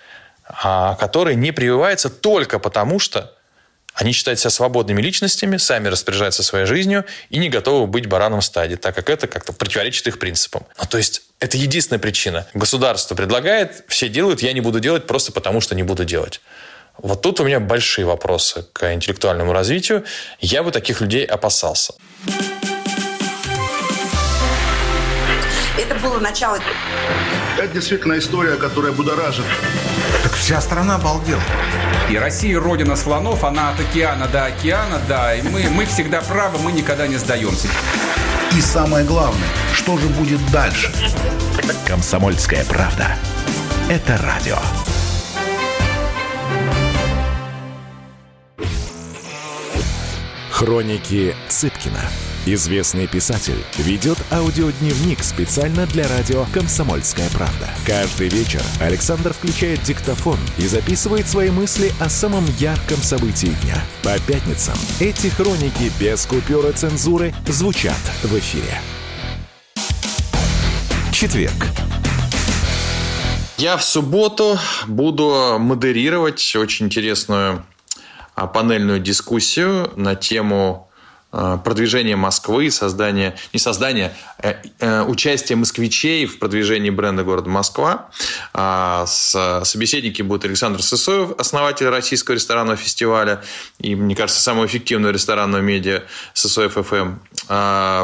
а 0.48 0.96
которые 0.96 1.36
не 1.36 1.52
прививаются 1.52 2.10
только 2.10 2.60
потому, 2.60 3.00
что 3.00 3.34
они 3.94 4.14
считают 4.14 4.40
себя 4.40 4.50
свободными 4.50 5.02
личностями, 5.02 5.58
сами 5.58 5.90
распоряжаются 5.90 6.44
своей 6.44 6.66
жизнью 6.66 7.06
и 7.30 7.38
не 7.38 7.50
готовы 7.50 7.88
быть 7.88 8.06
бараном 8.06 8.40
в 8.40 8.46
стаде, 8.46 8.78
так 8.78 8.96
как 8.96 9.10
это 9.10 9.28
как-то 9.28 9.52
противоречит 9.52 10.08
их 10.08 10.20
принципам. 10.20 10.66
Ну, 10.78 10.86
то 10.86 10.98
есть 10.98 11.24
это 11.42 11.58
единственная 11.58 12.00
причина. 12.00 12.48
Государство 12.54 13.16
предлагает, 13.16 13.84
все 13.88 14.08
делают, 14.08 14.42
я 14.42 14.54
не 14.54 14.62
буду 14.62 14.80
делать 14.80 15.08
просто 15.08 15.32
потому, 15.32 15.60
что 15.60 15.76
не 15.76 15.84
буду 15.84 16.06
делать. 16.06 16.40
Вот 16.98 17.22
тут 17.24 17.40
у 17.40 17.44
меня 17.44 17.60
большие 17.60 18.06
вопросы 18.06 18.68
к 18.74 18.94
интеллектуальному 18.94 19.52
развитию. 19.52 20.06
Я 20.40 20.62
бы 20.62 20.72
таких 20.72 21.02
людей 21.02 21.26
опасался. 21.26 21.96
Это 25.78 25.96
было 25.96 26.20
начало. 26.20 26.60
Это 27.58 27.68
действительно 27.74 28.20
история, 28.20 28.56
которая 28.56 28.92
будоражит. 28.92 29.46
Так 30.22 30.34
вся 30.34 30.62
страна 30.62 30.96
обалдела. 30.96 31.42
И 32.12 32.18
Россия 32.18 32.60
родина 32.60 32.96
слонов, 32.96 33.44
она 33.44 33.72
от 33.72 33.80
океана 33.80 34.28
до 34.28 34.46
океана, 34.46 35.02
да. 35.08 35.34
И 35.34 35.42
мы, 35.42 35.68
мы 35.70 35.86
всегда 35.88 36.22
правы, 36.22 36.60
мы 36.60 36.72
никогда 36.72 37.08
не 37.08 37.18
сдаемся. 37.18 37.68
И 38.56 38.60
самое 38.60 39.06
главное, 39.06 39.48
что 39.74 39.98
же 39.98 40.08
будет 40.08 40.40
дальше? 40.52 40.92
Комсомольская 41.88 42.66
правда. 42.66 43.16
Это 43.90 44.18
радио. 44.18 44.58
Хроники 50.52 51.34
Цыпкина. 51.48 52.02
Известный 52.48 53.06
писатель 53.06 53.64
ведет 53.78 54.18
аудиодневник 54.32 55.24
специально 55.24 55.86
для 55.86 56.08
радио 56.08 56.48
«Комсомольская 56.52 57.30
правда». 57.30 57.70
Каждый 57.86 58.30
вечер 58.30 58.64
Александр 58.80 59.32
включает 59.32 59.84
диктофон 59.84 60.40
и 60.58 60.66
записывает 60.66 61.28
свои 61.28 61.52
мысли 61.52 61.94
о 62.00 62.10
самом 62.10 62.44
ярком 62.58 62.98
событии 62.98 63.56
дня. 63.62 63.76
По 64.02 64.18
пятницам 64.26 64.74
эти 65.00 65.28
хроники 65.28 65.92
без 66.00 66.26
купюры 66.26 66.72
цензуры 66.72 67.32
звучат 67.46 68.00
в 68.24 68.36
эфире. 68.40 68.82
Четверг. 71.12 71.68
Я 73.60 73.78
в 73.78 73.84
субботу 73.84 74.58
буду 74.88 75.58
модерировать 75.60 76.56
очень 76.56 76.88
интересную 76.88 77.64
а, 78.34 78.48
панельную 78.48 79.00
дискуссию 79.00 79.92
на 79.96 80.16
тему 80.16 80.91
а, 81.32 81.58
продвижения 81.58 82.16
Москвы, 82.16 82.70
создания, 82.72 83.36
не 83.54 83.60
создания, 83.60 84.14
а 84.38 84.58
э, 84.80 85.04
участия 85.04 85.56
москвичей 85.56 86.26
в 86.26 86.40
продвижении 86.40 86.90
бренда 86.90 87.24
города 87.24 87.50
Москва. 87.50 88.10
С, 88.54 89.62
собеседники 89.64 90.22
будут 90.22 90.46
Александр 90.46 90.82
Сысоев, 90.82 91.32
основатель 91.38 91.88
Российского 91.88 92.36
ресторанного 92.36 92.78
фестиваля 92.78 93.42
и, 93.80 93.96
мне 93.96 94.16
кажется, 94.16 94.42
самого 94.42 94.66
эффективного 94.66 95.12
ресторанного 95.12 95.62
медиа 95.62 96.04
Сысоев 96.34 96.74
ФМ. 96.74 97.16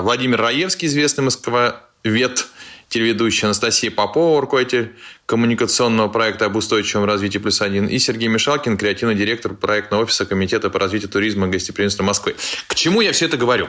Владимир 0.04 0.40
Раевский, 0.40 0.88
известный 0.88 1.24
москвовед, 1.24 2.48
телеведущая 2.90 3.48
Анастасия 3.48 3.92
Попова, 3.92 4.42
руководитель 4.42 4.96
коммуникационного 5.26 6.08
проекта 6.08 6.46
об 6.46 6.56
устойчивом 6.56 7.06
развитии 7.06 7.38
плюс 7.38 7.62
один, 7.62 7.88
и 7.88 8.00
Сергей 8.00 8.28
Мишалкин, 8.28 8.78
креативный 8.78 9.16
директор 9.16 9.54
проектного 9.54 10.04
офиса 10.04 10.26
Комитета 10.26 10.70
по 10.70 10.80
развитию 10.80 11.10
туризма 11.10 11.48
и 11.48 11.50
гостеприимства 11.50 12.04
Москвы. 12.04 12.36
К 12.68 12.76
чему 12.76 13.02
я 13.02 13.12
все 13.12 13.26
это 13.26 13.38
говорю? 13.38 13.68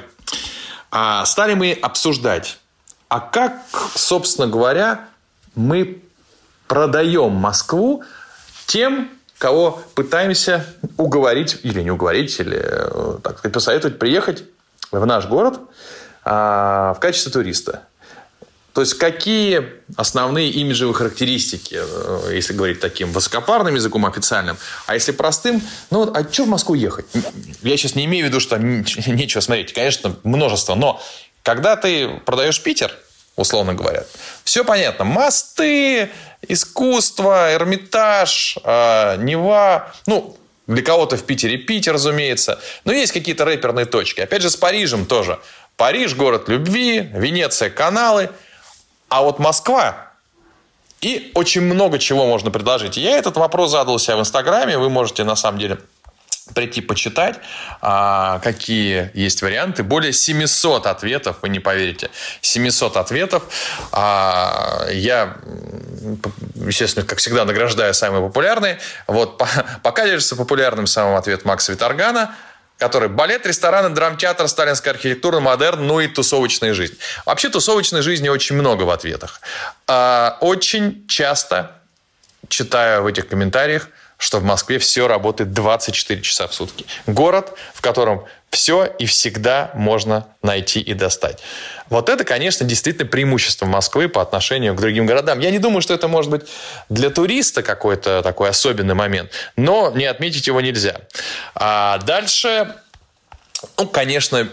А, 0.90 1.24
стали 1.26 1.54
мы 1.54 1.72
обсуждать, 1.72 2.58
а 3.08 3.20
как, 3.20 3.60
собственно 3.94 4.46
говоря, 4.46 5.08
мы 5.54 6.02
продаем 6.66 7.32
Москву 7.32 8.04
тем, 8.66 9.10
кого 9.38 9.82
пытаемся 9.94 10.66
уговорить, 10.96 11.58
или 11.62 11.82
не 11.82 11.90
уговорить, 11.90 12.38
или, 12.38 12.58
э, 12.60 13.18
так 13.22 13.38
сказать, 13.38 13.54
посоветовать 13.54 13.98
приехать 13.98 14.44
в 14.90 15.04
наш 15.04 15.26
город 15.26 15.60
а, 16.24 16.94
в 16.94 17.00
качестве 17.00 17.32
туриста. 17.32 17.82
То 18.78 18.82
есть 18.82 18.94
какие 18.94 19.72
основные 19.96 20.50
имиджевые 20.50 20.94
характеристики, 20.94 21.80
э, 21.80 22.30
если 22.32 22.52
говорить 22.52 22.78
таким 22.78 23.10
высокопарным 23.10 23.74
языком 23.74 24.06
официальным, 24.06 24.56
а 24.86 24.94
если 24.94 25.10
простым, 25.10 25.60
ну 25.90 26.08
а 26.14 26.22
что 26.32 26.44
в 26.44 26.48
Москву 26.48 26.76
ехать? 26.76 27.06
Я 27.62 27.76
сейчас 27.76 27.96
не 27.96 28.04
имею 28.04 28.26
в 28.26 28.28
виду, 28.28 28.38
что 28.38 28.56
нечего 28.60 29.40
смотреть, 29.40 29.72
конечно, 29.72 30.14
множество, 30.22 30.76
но 30.76 31.02
когда 31.42 31.74
ты 31.74 32.20
продаешь 32.24 32.62
Питер, 32.62 32.94
условно 33.34 33.74
говоря, 33.74 34.04
все 34.44 34.64
понятно. 34.64 35.04
Мосты, 35.04 36.10
искусство, 36.46 37.52
Эрмитаж, 37.52 38.58
э, 38.62 39.16
Нева, 39.16 39.92
ну, 40.06 40.36
для 40.68 40.84
кого-то 40.84 41.16
в 41.16 41.24
Питере 41.24 41.56
Питер, 41.58 41.94
разумеется. 41.94 42.60
Но 42.84 42.92
есть 42.92 43.10
какие-то 43.10 43.44
рэперные 43.44 43.86
точки. 43.86 44.20
Опять 44.20 44.42
же, 44.42 44.50
с 44.50 44.56
Парижем 44.56 45.04
тоже. 45.04 45.40
Париж– 45.76 46.14
город 46.16 46.48
любви, 46.48 47.10
Венеция– 47.12 47.70
каналы– 47.70 48.30
а 49.08 49.22
вот 49.22 49.38
Москва 49.38 50.08
и 51.00 51.30
очень 51.34 51.62
много 51.62 51.98
чего 51.98 52.26
можно 52.26 52.50
предложить. 52.50 52.96
Я 52.96 53.18
этот 53.18 53.36
вопрос 53.36 53.70
задал 53.70 53.98
себя 53.98 54.16
в 54.16 54.20
Инстаграме. 54.20 54.78
Вы 54.78 54.90
можете, 54.90 55.24
на 55.24 55.36
самом 55.36 55.58
деле, 55.60 55.78
прийти 56.54 56.80
почитать, 56.80 57.36
а, 57.80 58.40
какие 58.40 59.10
есть 59.14 59.42
варианты. 59.42 59.82
Более 59.82 60.12
700 60.12 60.86
ответов, 60.86 61.36
вы 61.42 61.50
не 61.50 61.60
поверите. 61.60 62.10
700 62.40 62.96
ответов. 62.96 63.44
А, 63.92 64.86
я, 64.90 65.36
естественно, 66.54 67.06
как 67.06 67.18
всегда, 67.18 67.44
награждаю 67.44 67.94
самые 67.94 68.22
популярные. 68.22 68.78
Вот, 69.06 69.40
пока 69.82 70.06
держится 70.06 70.36
популярным 70.36 70.86
самым 70.86 71.16
ответ 71.16 71.44
Макса 71.44 71.72
Виторгана– 71.72 72.34
который 72.78 73.08
балет, 73.08 73.44
рестораны, 73.44 73.90
драмтеатр, 73.90 74.48
сталинская 74.48 74.94
архитектура, 74.94 75.40
модерн, 75.40 75.86
ну 75.86 76.00
и 76.00 76.06
тусовочная 76.06 76.72
жизнь. 76.74 76.96
Вообще 77.26 77.50
тусовочной 77.50 78.02
жизни 78.02 78.28
очень 78.28 78.56
много 78.56 78.84
в 78.84 78.90
ответах. 78.90 79.40
А, 79.86 80.38
очень 80.40 81.06
часто 81.08 81.72
читаю 82.48 83.02
в 83.02 83.06
этих 83.06 83.28
комментариях, 83.28 83.88
что 84.16 84.38
в 84.38 84.44
Москве 84.44 84.78
все 84.78 85.08
работает 85.08 85.52
24 85.52 86.22
часа 86.22 86.46
в 86.46 86.54
сутки. 86.54 86.86
Город, 87.06 87.56
в 87.74 87.80
котором 87.80 88.24
все 88.50 88.84
и 88.84 89.06
всегда 89.06 89.70
можно 89.74 90.26
найти 90.42 90.80
и 90.80 90.94
достать. 90.94 91.38
Вот 91.90 92.08
это, 92.08 92.24
конечно, 92.24 92.66
действительно 92.66 93.06
преимущество 93.06 93.66
Москвы 93.66 94.08
по 94.08 94.22
отношению 94.22 94.74
к 94.74 94.80
другим 94.80 95.06
городам. 95.06 95.38
Я 95.40 95.50
не 95.50 95.58
думаю, 95.58 95.82
что 95.82 95.94
это 95.94 96.08
может 96.08 96.30
быть 96.30 96.42
для 96.88 97.10
туриста 97.10 97.62
какой-то 97.62 98.22
такой 98.22 98.50
особенный 98.50 98.94
момент, 98.94 99.30
но 99.56 99.90
не 99.94 100.06
отметить 100.06 100.46
его 100.46 100.60
нельзя. 100.60 101.00
А 101.54 101.98
дальше, 101.98 102.74
ну, 103.76 103.86
конечно, 103.86 104.48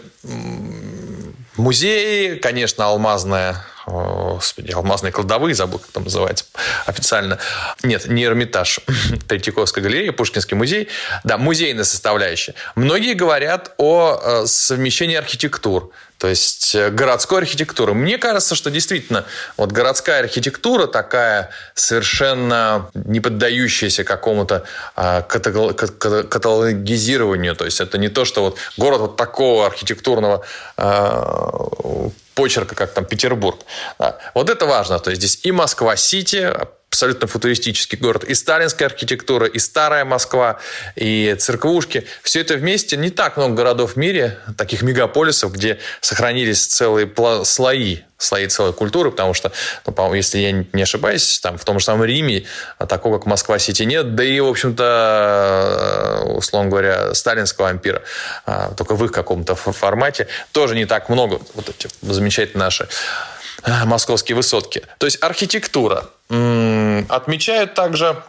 музеи, 1.56 2.36
конечно, 2.36 2.86
алмазная 2.86 3.64
э, 3.88 3.92
господи, 4.36 4.72
алмазные 4.72 5.12
кладовые, 5.12 5.56
забыл, 5.56 5.80
как 5.80 5.92
там 5.92 6.04
называется 6.04 6.46
официально. 6.86 7.39
Нет, 7.84 8.08
не 8.08 8.25
Эрмитаж, 8.25 8.80
Третьяковская 9.27 9.84
галерея, 9.84 10.12
Пушкинский 10.12 10.56
музей. 10.56 10.89
Да, 11.24 11.38
музейная 11.38 11.84
составляющая. 11.84 12.54
Многие 12.75 13.13
говорят 13.13 13.74
о 13.77 14.20
э, 14.22 14.46
совмещении 14.46 15.15
архитектур. 15.15 15.92
То 16.18 16.30
есть 16.30 16.74
э, 16.75 16.92
городской 16.92 17.39
архитектуры. 17.39 17.94
Мне 17.94 18.18
кажется, 18.18 18.56
что 18.56 18.72
действительно 18.72 19.25
вот 19.58 19.72
городская 19.72 20.22
архитектура 20.22 20.88
такая 20.88 21.50
совершенно 21.74 22.89
не 22.94 23.20
поддающаяся 23.20 24.04
какому-то 24.04 24.63
а, 24.96 25.22
каталогизированию. 25.22 27.56
То 27.56 27.65
есть 27.65 27.82
это 27.82 27.98
не 27.98 28.10
то, 28.10 28.25
что 28.25 28.42
вот 28.42 28.58
город 28.77 29.01
вот 29.01 29.15
такого 29.18 29.65
архитектурного 29.65 30.46
а, 30.77 32.12
почерка, 32.36 32.75
как 32.75 32.94
там 32.94 33.06
Петербург. 33.06 33.60
Вот 34.34 34.50
это 34.50 34.65
важно. 34.65 35.00
То 35.00 35.10
есть 35.10 35.22
здесь 35.22 35.46
и 35.46 35.51
Москва-Сити, 35.51 36.54
абсолютно 36.96 37.28
футуристический 37.28 37.98
город. 37.98 38.24
И 38.24 38.34
сталинская 38.34 38.88
архитектура, 38.88 39.48
и 39.48 39.60
старая 39.60 40.06
Москва, 40.06 40.60
и 40.96 41.36
церквушки. 41.38 42.06
Все 42.24 42.40
это 42.40 42.56
вместе. 42.56 42.96
Не 42.96 43.10
так 43.10 43.36
много 43.36 43.54
городов 43.54 43.94
в 43.94 43.96
мире, 43.98 44.40
таких 44.58 44.82
мегаполисов, 44.82 45.52
где 45.52 45.78
сохранились 46.00 46.66
целые 46.66 47.12
слои 47.44 48.00
слои 48.18 48.48
целой 48.48 48.72
культуры, 48.72 49.12
потому 49.12 49.34
что, 49.34 49.52
ну, 49.86 50.14
если 50.14 50.40
я 50.40 50.66
не 50.72 50.82
ошибаюсь, 50.82 51.38
там 51.42 51.58
в 51.58 51.66
том 51.66 51.80
же 51.80 51.86
самом 51.86 52.06
Риме 52.06 52.46
такого, 52.88 53.18
как 53.18 53.25
Москва-Сити, 53.25 53.84
нет, 53.84 54.16
да 54.16 54.24
и, 54.24 54.40
в 54.40 54.48
общем-то, 54.48 56.24
условно 56.28 56.70
говоря, 56.70 57.14
сталинского 57.14 57.68
ампира, 57.68 58.04
а, 58.46 58.72
только 58.72 58.96
в 58.96 59.04
их 59.04 59.12
каком-то 59.12 59.56
формате, 59.56 60.28
тоже 60.54 60.75
не 60.75 60.86
так 60.86 61.10
много. 61.10 61.42
Вот 61.56 61.68
эти 61.68 61.90
замечательные 62.02 62.64
наши 62.64 62.88
московские 63.86 64.36
высотки. 64.36 64.84
То 64.98 65.05
есть 65.05 65.22
архитектура. 65.22 66.10
Отмечают 66.29 67.74
также 67.74 68.22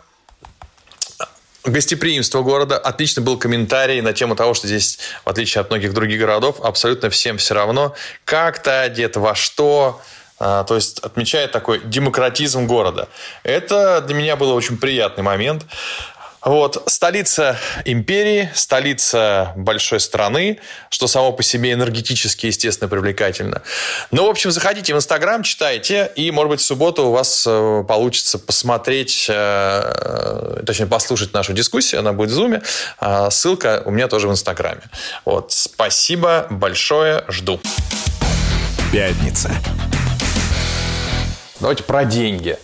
гостеприимство 1.65 2.43
города. 2.43 2.79
Отлично 2.79 3.23
был 3.23 3.39
комментарий 3.39 4.01
на 4.01 4.13
тему 4.13 4.37
того, 4.37 4.55
что 4.55 4.67
здесь, 4.67 4.99
в 5.25 5.29
отличие 5.29 5.61
от 5.61 5.71
многих 5.71 5.93
других 5.95 6.21
городов, 6.21 6.61
абсолютно 6.63 7.11
всем 7.11 7.39
все 7.39 7.55
равно, 7.55 7.95
как 8.25 8.63
то 8.63 8.83
одет, 8.83 9.17
во 9.17 9.35
что. 9.35 10.01
А, 10.39 10.65
то 10.65 10.75
есть 10.75 10.99
отмечает 11.01 11.53
такой 11.53 11.81
демократизм 11.85 12.67
города. 12.67 13.09
Это 13.43 14.03
для 14.03 14.15
меня 14.15 14.37
был 14.37 14.51
очень 14.51 14.77
приятный 14.77 15.25
момент. 15.25 15.65
Вот, 16.47 16.81
столица 16.87 17.59
империи, 17.85 18.49
столица 18.55 19.53
большой 19.57 19.99
страны, 19.99 20.61
что 20.91 21.09
само 21.09 21.33
по 21.33 21.43
себе 21.43 21.73
энергетически, 21.73 22.47
естественно, 22.47 22.89
привлекательно. 22.89 23.63
Ну, 24.13 24.27
в 24.27 24.31
общем, 24.31 24.53
заходите 24.53 24.95
в 24.95 24.97
Инстаграм, 24.97 25.43
читайте, 25.43 26.13
и, 26.15 26.31
может 26.31 26.51
быть, 26.51 26.61
в 26.61 26.65
субботу 26.65 27.07
у 27.07 27.11
вас 27.11 27.45
э, 27.49 27.85
получится 27.89 28.39
посмотреть, 28.39 29.27
э, 29.29 30.63
точнее, 30.65 30.87
послушать 30.87 31.35
нашу 31.35 31.53
дискуссию, 31.53 31.99
она 31.99 32.13
будет 32.13 32.31
в 32.31 32.35
Зуме. 32.35 32.63
А 33.01 33.29
ссылка 33.31 33.83
у 33.85 33.91
меня 33.91 34.07
тоже 34.07 34.29
в 34.29 34.31
Инстаграме. 34.31 34.83
Вот, 35.25 35.51
спасибо 35.51 36.47
большое, 36.49 37.25
жду. 37.27 37.61
Пятница. 38.93 39.51
Давайте 41.59 41.83
про 41.83 42.05
деньги. 42.05 42.57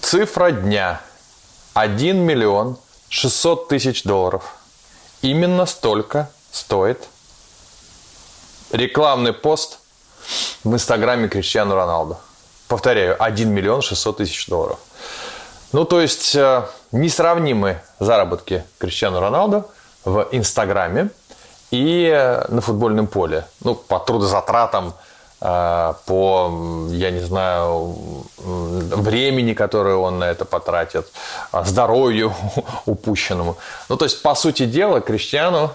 Цифра 0.00 0.52
дня– 0.52 1.02
1 1.74 2.18
миллион 2.18 2.76
600 3.08 3.68
тысяч 3.68 4.02
долларов. 4.02 4.56
Именно 5.22 5.66
столько 5.66 6.30
стоит 6.50 7.08
рекламный 8.72 9.32
пост 9.32 9.78
в 10.64 10.72
инстаграме 10.72 11.28
Криштиану 11.28 11.74
Роналду. 11.74 12.18
Повторяю, 12.68 13.16
1 13.22 13.48
миллион 13.48 13.82
600 13.82 14.18
тысяч 14.18 14.46
долларов. 14.46 14.78
Ну, 15.72 15.84
то 15.84 16.00
есть, 16.00 16.34
э, 16.34 16.66
несравнимы 16.92 17.80
заработки 17.98 18.64
Криштиану 18.78 19.20
Роналду 19.20 19.66
в 20.04 20.28
Инстаграме 20.32 21.10
и 21.70 22.10
э, 22.12 22.46
на 22.48 22.60
футбольном 22.60 23.06
поле. 23.06 23.46
Ну, 23.60 23.74
по 23.74 23.98
трудозатратам– 23.98 24.94
по, 25.40 26.88
я 26.90 27.10
не 27.10 27.20
знаю, 27.20 27.96
времени, 28.38 29.54
которое 29.54 29.94
он 29.94 30.18
на 30.18 30.24
это 30.24 30.44
потратит, 30.44 31.06
а, 31.52 31.64
здоровью 31.64 32.34
упущенному. 32.86 33.56
Ну, 33.88 33.96
то 33.96 34.04
есть, 34.04 34.22
по 34.22 34.34
сути 34.34 34.66
дела, 34.66 35.00
Криштиану, 35.00 35.70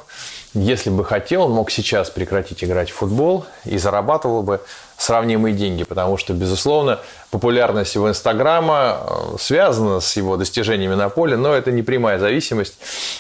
если 0.54 0.90
бы 0.90 1.04
хотел, 1.04 1.44
он 1.44 1.52
мог 1.52 1.72
сейчас 1.72 2.10
прекратить 2.10 2.64
играть 2.64 2.92
в 2.92 2.96
футбол 2.96 3.46
и 3.66 3.78
зарабатывал 3.78 4.44
бы 4.44 4.62
сравнимые 5.04 5.54
деньги, 5.54 5.84
потому 5.84 6.18
что, 6.18 6.34
безусловно, 6.34 7.00
популярность 7.30 7.94
его 7.96 8.10
Инстаграма 8.10 9.02
э, 9.02 9.36
связана 9.38 10.00
с 10.00 10.16
его 10.16 10.38
достижениями 10.38 10.94
на 10.96 11.10
поле, 11.10 11.36
но 11.36 11.54
это 11.54 11.72
не 11.72 11.84
прямая 11.84 12.20
зависимость. 12.20 12.78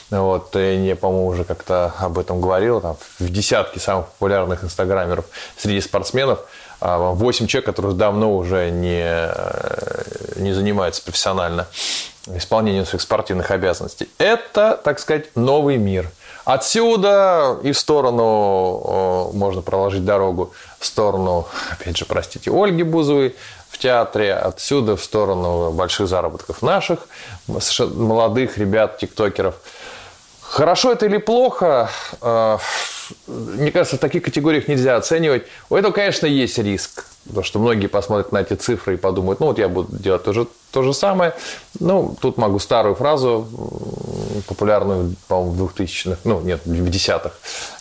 Вот, 0.10 0.56
я, 0.56 0.96
по-моему, 0.96 1.28
уже 1.28 1.44
как-то 1.44 1.94
об 2.00 2.18
этом 2.18 2.40
говорил, 2.40 2.80
там, 2.80 2.96
в 3.20 3.30
десятке 3.30 3.82
самых 3.82 4.08
популярных 4.08 4.64
инстаграмеров 4.64 5.26
среди 5.58 5.82
спортсменов 5.82 6.40
8 6.80 7.46
а, 7.46 7.48
человек, 7.48 7.66
которые 7.66 7.96
давно 7.96 8.34
уже 8.34 8.70
не, 8.70 9.04
э, 9.04 10.04
не 10.38 10.54
занимаются 10.54 11.04
профессионально 11.04 11.68
исполнением 12.28 12.86
своих 12.86 13.02
спортивных 13.02 13.52
обязанностей. 13.52 14.08
Это, 14.18 14.80
так 14.82 15.00
сказать, 15.00 15.36
новый 15.36 15.76
мир– 15.76 16.10
Отсюда 16.46 17.58
и 17.64 17.72
в 17.72 17.80
сторону 17.80 19.32
можно 19.34 19.62
проложить 19.62 20.04
дорогу 20.04 20.54
в 20.78 20.86
сторону, 20.86 21.48
опять 21.72 21.98
же, 21.98 22.06
простите, 22.06 22.52
Ольги 22.52 22.84
Бузовой 22.84 23.36
в 23.70 23.78
театре, 23.78 24.34
отсюда 24.34 24.98
в 24.98 25.04
сторону 25.04 25.72
больших 25.72 26.08
заработков 26.08 26.62
наших 26.62 27.08
молодых 27.48 28.58
ребят, 28.58 28.98
тиктокеров. 28.98 29.56
Хорошо 30.42 30.92
это 30.92 31.06
или 31.08 31.18
плохо, 31.18 31.90
э, 32.22 32.58
мне 33.28 33.72
кажется, 33.72 33.96
в 33.96 34.00
таких 34.00 34.24
категориях 34.24 34.68
нельзя 34.68 34.96
оценивать. 34.98 35.44
У 35.70 35.76
этого, 35.76 35.92
конечно, 35.92 36.28
есть 36.28 36.58
риск. 36.58 37.06
Потому 37.26 37.44
что 37.44 37.60
многие 37.60 37.88
посмотрят 37.88 38.32
на 38.32 38.40
эти 38.40 38.54
цифры 38.54 38.96
и 38.96 38.98
подумают, 38.98 39.40
ну 39.40 39.48
вот 39.48 39.58
я 39.58 39.70
буду 39.70 39.96
делать 39.96 40.24
то 40.24 40.34
же, 40.34 40.48
то 40.72 40.84
же 40.84 40.94
самое. 40.94 41.34
Ну, 41.80 42.16
тут 42.20 42.38
могу 42.38 42.60
старую 42.60 42.96
фразу, 42.96 43.48
популярную, 44.48 45.16
по-моему, 45.28 45.68
в 45.68 45.74
2000-х, 45.74 46.20
ну 46.26 46.42
нет, 46.42 46.62
в 46.66 46.90
десятых, 46.90 47.34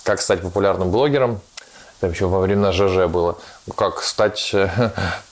как 0.04 0.20
стать 0.20 0.42
популярным 0.42 0.90
блогером. 0.90 1.40
Это 2.00 2.12
еще 2.12 2.26
во 2.26 2.40
времена 2.40 2.72
ЖЖ 2.72 3.06
было. 3.08 3.38
Как 3.76 4.02
стать 4.02 4.50
э, 4.54 4.68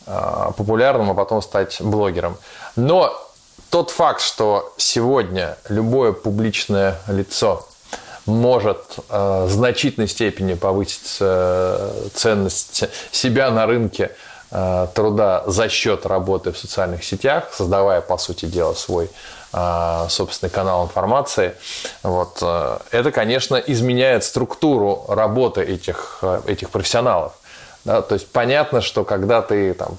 популярным, 0.57 1.11
а 1.11 1.15
потом 1.15 1.43
стать 1.43 1.81
блогером. 1.81 2.37
Но 2.77 3.13
тот 3.71 3.91
факт, 3.91 4.21
что 4.21 4.73
сегодня 4.77 5.57
любое 5.69 6.13
публичное 6.13 6.99
лицо 7.09 7.67
может 8.31 8.99
э, 9.09 9.45
в 9.47 9.51
значительной 9.51 10.09
степени 10.09 10.55
повысить 10.55 11.19
э, 11.21 11.93
ценность 12.15 12.85
себя 13.11 13.51
на 13.51 13.67
рынке 13.67 14.13
э, 14.51 14.87
труда 14.95 15.45
за 15.47 15.69
счет 15.69 16.07
работы 16.07 16.53
в 16.53 16.59
социальных 16.59 17.05
сетях, 17.05 17.51
создавая, 17.53 18.01
по 18.01 18.17
сути 18.17 18.47
дела, 18.47 18.75
свой 18.75 19.11
собственный 20.09 20.49
канал 20.49 20.85
информации. 20.85 21.57
Вот, 22.05 22.41
это, 22.93 23.11
конечно, 23.11 23.57
изменяет 23.57 24.23
структуру 24.23 25.07
работы 25.09 25.63
этих, 25.63 26.23
этих 26.47 26.71
профессионалов. 26.71 27.33
Да? 27.85 28.01
То 28.01 28.15
есть 28.15 28.29
понятно, 28.29 28.81
что 28.81 29.03
когда 29.03 29.43
ты 29.43 29.75
там, 29.75 29.99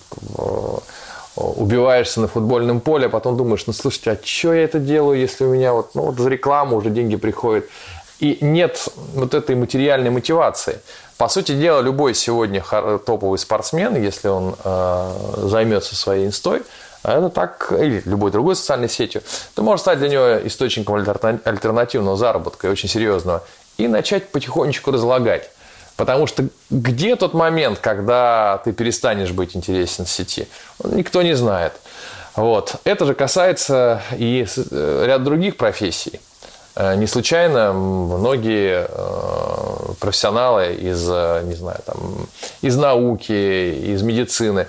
убиваешься 1.36 2.22
на 2.22 2.28
футбольном 2.28 2.82
поле, 2.82 3.08
а 3.08 3.10
потом 3.10 3.38
думаешь, 3.38 3.66
ну 3.68 3.74
слушайте, 3.74 4.12
а 4.12 4.20
что 4.24 4.54
я 4.54 4.64
это 4.64 4.80
делаю, 4.80 5.20
если 5.20 5.46
у 5.46 5.54
меня 5.54 5.74
вот, 5.74 5.96
ну, 5.96 6.04
вот 6.04 6.18
за 6.18 6.30
рекламу 6.30 6.78
уже 6.78 6.90
деньги 6.90 7.16
приходят. 7.16 7.66
И 8.22 8.38
нет 8.40 8.88
вот 9.16 9.34
этой 9.34 9.56
материальной 9.56 10.12
мотивации. 10.12 10.80
По 11.18 11.28
сути 11.28 11.54
дела, 11.54 11.82
любой 11.82 12.14
сегодня 12.14 12.64
топовый 13.06 13.40
спортсмен, 13.40 13.96
если 14.02 14.28
он 14.28 14.56
э, 14.64 15.14
займется 15.48 15.96
своей 15.96 16.28
инстой, 16.28 16.62
это 17.04 17.30
так, 17.30 17.72
или 17.72 18.04
любой 18.06 18.30
другой 18.30 18.56
социальной 18.56 18.90
сетью, 18.90 19.24
это 19.54 19.64
может 19.64 19.82
стать 19.82 19.98
для 19.98 20.08
него 20.08 20.48
источником 20.48 20.96
альтернативного 20.96 22.16
заработка 22.16 22.68
и 22.68 22.70
очень 22.70 22.90
серьезного. 22.90 23.44
И 23.78 23.88
начать 23.88 24.30
потихонечку 24.30 24.92
разлагать. 24.92 25.50
Потому 25.98 26.28
что 26.28 26.46
где 26.70 27.16
тот 27.16 27.34
момент, 27.34 27.80
когда 27.80 28.62
ты 28.64 28.72
перестанешь 28.72 29.32
быть 29.32 29.56
интересен 29.56 30.06
в 30.06 30.10
сети, 30.10 30.48
никто 30.84 31.24
не 31.24 31.34
знает. 31.34 31.74
Вот. 32.36 32.76
Это 32.84 33.06
же 33.06 33.16
касается 33.16 34.02
и 34.16 34.46
э, 34.56 35.04
ряд 35.08 35.24
других 35.24 35.58
профессий. 35.58 36.20
Э, 36.76 36.96
не 36.96 37.08
случайно 37.08 37.74
многие 37.74 38.88
э, 38.88 39.94
профессионалы 40.00 40.74
из, 40.74 41.06
э, 41.10 41.42
не 41.44 41.56
знаю, 41.56 41.80
там, 41.86 42.28
из 42.62 42.78
науки, 42.78 43.32
из 43.32 44.02
медицины, 44.04 44.68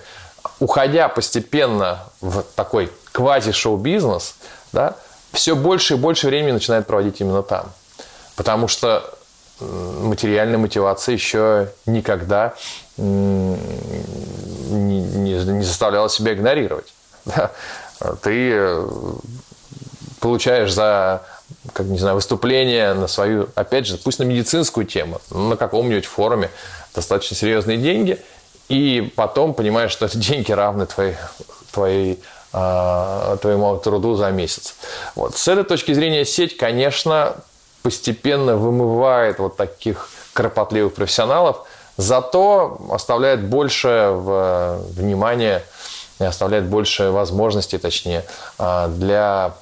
уходя 0.59 1.09
постепенно 1.09 2.01
в 2.21 2.43
такой 2.57 2.91
квази-шоу-бизнес, 3.13 4.35
да, 4.73 4.97
все 5.33 5.55
больше 5.55 5.95
и 5.95 5.97
больше 5.97 6.27
времени 6.27 6.53
начинают 6.53 6.87
проводить 6.87 7.21
именно 7.21 7.43
там. 7.43 7.67
Потому 8.37 8.69
что 8.69 9.15
материальная 9.61 10.59
мотивация 10.59 11.13
еще 11.13 11.69
никогда 11.87 12.55
не, 12.97 13.63
заставляла 15.63 16.09
себя 16.09 16.35
игнорировать. 16.35 16.93
Ты 18.23 18.85
получаешь 20.21 20.73
за 20.73 21.23
как 21.73 21.87
не 21.87 21.99
знаю, 21.99 22.17
выступление 22.17 22.95
на 22.95 23.07
свою, 23.07 23.49
опять 23.55 23.87
же, 23.87 23.97
пусть 23.97 24.19
на 24.19 24.25
медицинскую 24.25 24.87
тему, 24.87 25.21
на 25.31 25.57
каком-нибудь 25.57 26.07
форуме 26.07 26.51
достаточно 26.95 27.37
серьезные 27.37 27.79
деньги, 27.79 28.19
и 28.69 29.13
потом 29.17 29.55
понимаешь, 29.55 29.91
что 29.91 30.07
эти 30.07 30.17
деньги 30.19 30.53
равны 30.53 30.87
твоей, 30.87 31.17
твоей 31.73 32.23
а, 32.53 33.37
твоему 33.39 33.77
труду 33.79 34.15
за 34.15 34.31
месяц. 34.31 34.75
Вот. 35.15 35.37
С 35.37 35.49
этой 35.49 35.65
точки 35.65 35.93
зрения 35.93 36.25
сеть, 36.25 36.57
конечно, 36.57 37.37
постепенно 37.83 38.57
вымывает 38.57 39.39
вот 39.39 39.57
таких 39.57 40.11
кропотливых 40.35 40.95
профессионалов, 40.95 41.67
зато 41.97 42.79
оставляет 42.91 43.45
больше 43.45 44.11
внимания, 44.15 45.63
оставляет 46.19 46.67
больше 46.67 47.11
возможностей, 47.11 47.79
точнее, 47.79 48.25
а, 48.59 48.89
для 48.89 49.55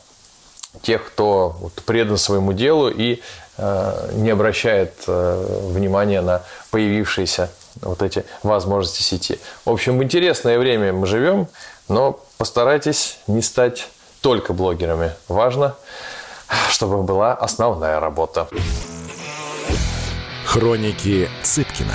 тех, 0.83 1.05
кто 1.05 1.71
предан 1.87 2.17
своему 2.17 2.53
делу 2.53 2.89
и 2.89 3.21
а, 3.59 4.11
не 4.13 4.31
обращает 4.31 4.95
внимания 5.07 6.21
на 6.23 6.43
появившиеся 6.71 7.51
вот 7.83 8.03
эти 8.03 8.25
возможности 8.43 9.03
сети. 9.03 9.39
В 9.65 9.71
общем, 9.71 10.03
интересное 10.03 10.59
время 10.59 10.93
мы 10.93 11.07
живем, 11.07 11.49
но 11.89 12.21
постарайтесь 12.39 13.19
не 13.27 13.43
стать 13.43 13.89
только 14.21 14.53
блогерами. 14.53 15.13
Важно, 15.29 15.75
чтобы 16.71 17.03
была 17.03 17.35
основная 17.35 18.01
работа. 18.01 18.49
Хроники 20.45 21.29
Цыпкина. 21.43 21.95